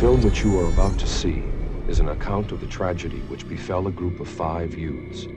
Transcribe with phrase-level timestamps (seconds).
[0.00, 1.44] film which you are about to see
[1.86, 5.28] is an account of the tragedy which befell a group of five youths.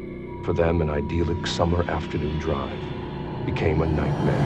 [0.45, 2.79] For them, an idyllic summer afternoon drive
[3.45, 4.39] became a nightmare.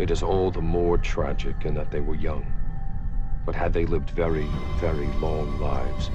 [0.00, 2.44] It is all the more tragic in that they were young.
[3.46, 4.48] But had they lived very,
[4.80, 6.10] very long lives,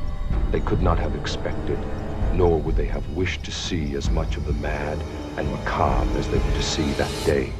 [0.51, 1.79] they could not have expected,
[2.33, 4.97] nor would they have wished to see as much of the mad
[5.37, 7.51] and macabre as they were to see that day.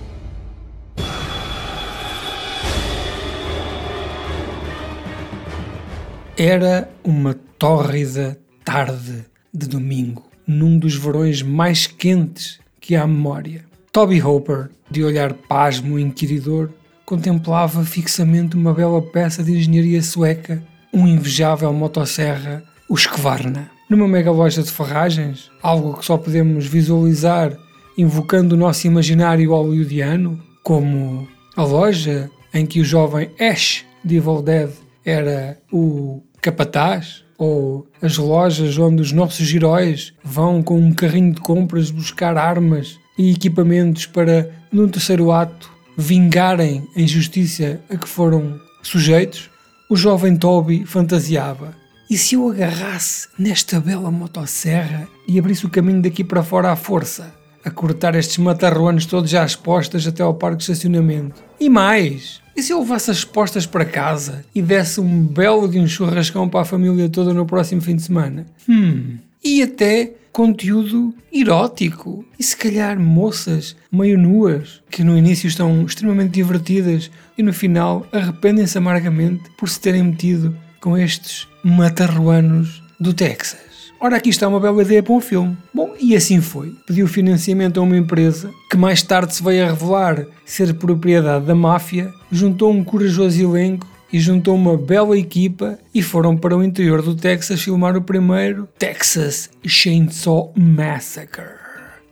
[6.37, 13.65] Era uma tórrida tarde de domingo, num dos verões mais quentes que há memória.
[13.91, 16.69] Toby Hopper, de olhar pasmo e inquiridor,
[17.05, 23.78] contemplava fixamente uma bela peça de engenharia sueca, um invejável motosserra, o Skvarna.
[23.89, 27.57] Numa mega loja de ferragens, algo que só podemos visualizar
[27.97, 34.43] invocando o nosso imaginário hollywoodiano, como a loja em que o jovem Ash de Evil
[34.43, 34.69] Dead
[35.03, 41.41] era o capataz, ou as lojas onde os nossos heróis vão com um carrinho de
[41.41, 48.59] compras buscar armas e equipamentos para, num terceiro ato, vingarem a injustiça a que foram
[48.83, 49.49] sujeitos,
[49.89, 51.73] o jovem Toby fantasiava.
[52.09, 56.75] E se eu agarrasse nesta bela motosserra e abrisse o caminho daqui para fora à
[56.75, 57.31] força,
[57.63, 61.43] a cortar estes matarruanos todos já expostas até ao parque de estacionamento?
[61.59, 65.79] E mais, e se eu levasse as postas para casa e desse um belo de
[65.79, 68.47] um churrascão para a família toda no próximo fim de semana?
[68.67, 75.85] Hum, e até conteúdo erótico e se calhar moças meio nuas que no início estão
[75.85, 83.13] extremamente divertidas e no final arrependem-se amargamente por se terem metido com estes matarruanos do
[83.13, 83.69] Texas.
[84.01, 85.57] Ora, aqui está uma bela ideia para um filme.
[85.73, 86.73] Bom, e assim foi.
[86.87, 91.53] Pediu financiamento a uma empresa que mais tarde se veio a revelar ser propriedade da
[91.53, 97.01] máfia, juntou um corajoso elenco e juntou uma bela equipa e foram para o interior
[97.01, 101.43] do Texas filmar o primeiro Texas Chainsaw Massacre,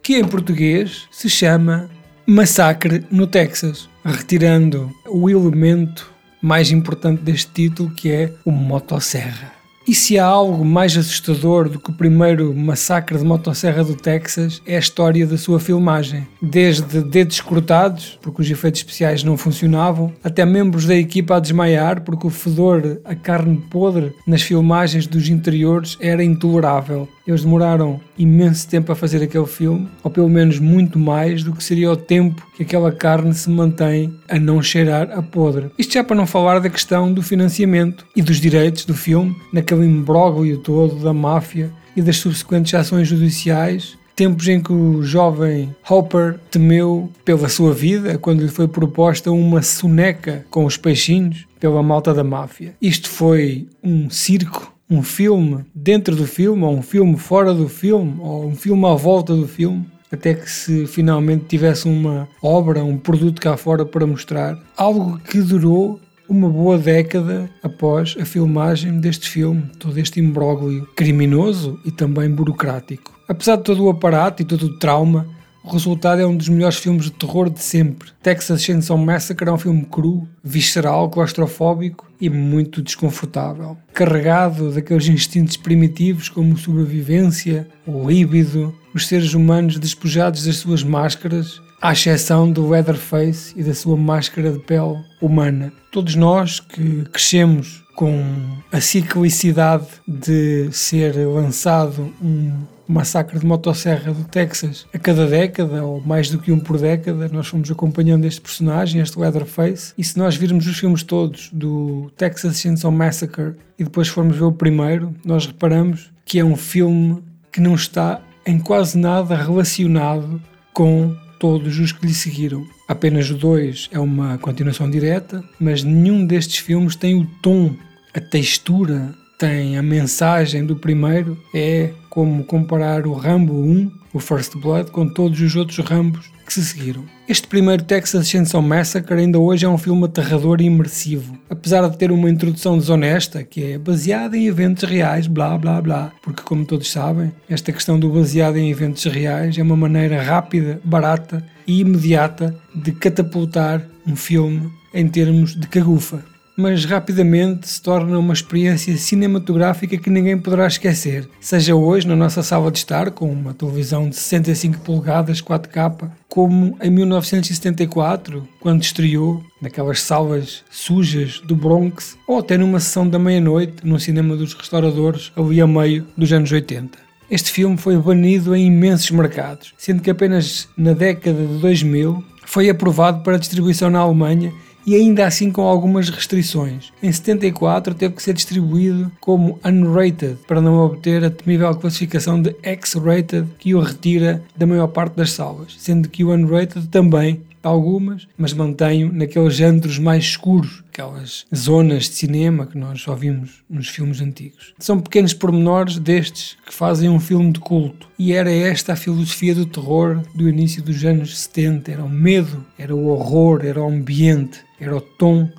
[0.03, 1.89] que em português se chama
[2.25, 6.11] Massacre no Texas, retirando o elemento
[6.41, 9.56] mais importante deste título que é o motosserra.
[9.87, 14.61] E se há algo mais assustador do que o primeiro massacre de motosserra do Texas,
[14.65, 16.27] é a história da sua filmagem.
[16.41, 22.01] Desde dedos cortados, porque os efeitos especiais não funcionavam, até membros da equipa a desmaiar,
[22.01, 27.07] porque o fedor, a carne podre nas filmagens dos interiores era intolerável.
[27.25, 31.63] Eles demoraram imenso tempo a fazer aquele filme, ou pelo menos muito mais do que
[31.63, 35.69] seria o tempo que aquela carne se mantém a não cheirar a podre.
[35.77, 39.76] Isto já para não falar da questão do financiamento e dos direitos do filme, naquele
[39.83, 46.39] imbróglio todo da máfia e das subsequentes ações judiciais tempos em que o jovem Hopper
[46.49, 52.15] temeu pela sua vida quando lhe foi proposta uma soneca com os peixinhos pela malta
[52.15, 52.73] da máfia.
[52.81, 58.15] Isto foi um circo um filme dentro do filme, ou um filme fora do filme,
[58.19, 62.97] ou um filme à volta do filme, até que se finalmente tivesse uma obra, um
[62.97, 64.57] produto cá fora para mostrar.
[64.77, 65.99] Algo que durou
[66.29, 73.13] uma boa década após a filmagem deste filme, todo este imbróglio criminoso e também burocrático.
[73.27, 75.27] Apesar de todo o aparato e todo o trauma,
[75.67, 78.09] o resultado é um dos melhores filmes de terror de sempre.
[78.23, 83.77] Texas Chainsaw Massacre é um filme cru, visceral, claustrofóbico e muito desconfortável.
[83.93, 91.61] Carregado daqueles instintos primitivos como sobrevivência, o líbido, os seres humanos despojados das suas máscaras,
[91.81, 95.71] à exceção do Leatherface e da sua máscara de pele humana.
[95.91, 98.23] Todos nós que crescemos com
[98.71, 102.51] a ciclicidade de ser lançado um
[102.87, 107.27] massacre de motosserra do Texas a cada década, ou mais do que um por década,
[107.27, 112.11] nós fomos acompanhando este personagem, este Leatherface, e se nós virmos os filmes todos do
[112.15, 117.21] Texas Chainsaw Massacre e depois formos ver o primeiro, nós reparamos que é um filme
[117.51, 120.41] que não está em quase nada relacionado
[120.71, 122.65] com todos os que lhe seguiram.
[122.87, 127.75] Apenas 2 é uma continuação direta, mas nenhum destes filmes tem o tom,
[128.13, 134.55] a textura tem a mensagem do primeiro, é como comparar o Rambo 1, o First
[134.57, 137.03] Blood, com todos os outros Rambos que se seguiram.
[137.29, 141.95] Este primeiro Texas Chainsaw Massacre ainda hoje é um filme aterrador e imersivo, apesar de
[141.95, 146.65] ter uma introdução desonesta, que é baseada em eventos reais, blá blá blá, porque como
[146.65, 151.81] todos sabem, esta questão do baseado em eventos reais é uma maneira rápida, barata e
[151.81, 156.25] imediata de catapultar um filme em termos de cagufa.
[156.57, 162.41] Mas rapidamente se torna uma experiência cinematográfica que ninguém poderá esquecer, seja hoje na nossa
[162.41, 169.43] sala de estar, com uma televisão de 65 polegadas 4K, como em 1974, quando estreou
[169.61, 175.31] naquelas salas sujas do Bronx, ou até numa sessão da meia-noite no cinema dos restauradores
[175.35, 176.97] ali a meio dos anos 80.
[177.29, 182.69] Este filme foi banido em imensos mercados, sendo que apenas na década de 2000 foi
[182.69, 184.53] aprovado para distribuição na Alemanha
[184.87, 186.93] e ainda assim com algumas restrições.
[187.03, 192.55] Em 74 teve que ser distribuído como unrated para não obter a temível classificação de
[192.63, 198.27] X-rated que o retira da maior parte das salas, sendo que o unrated também algumas,
[198.37, 203.89] mas mantenho naqueles antros mais escuros, aquelas zonas de cinema que nós só vimos nos
[203.89, 204.73] filmes antigos.
[204.79, 208.07] São pequenos pormenores destes que fazem um filme de culto.
[208.17, 211.91] E era esta a filosofia do terror do início dos anos 70.
[211.91, 215.49] Era o medo, era o horror, era o ambiente, era o tom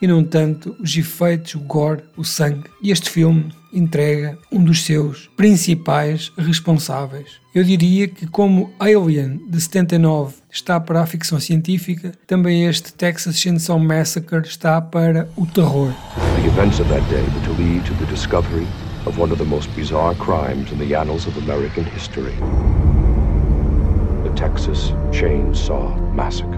[0.00, 2.68] e não tanto os efeitos, o gore, o sangue.
[2.82, 7.40] E este filme entrega um dos seus principais responsáveis.
[7.54, 13.38] Eu diria que, como Alien de 79 está para a ficção científica, também este Texas
[13.38, 15.92] Chainsaw Massacre está para o terror.
[16.42, 18.66] The events of that day were to lead to the discovery
[19.06, 22.34] of one of the most bizarre crimes in the annals of American history.
[24.24, 26.55] The Texas Chainsaw Massacre.